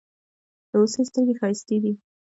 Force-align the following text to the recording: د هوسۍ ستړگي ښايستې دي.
د 0.69 0.71
هوسۍ 0.79 1.03
ستړگي 1.09 1.33
ښايستې 1.39 1.77
دي. 1.83 1.93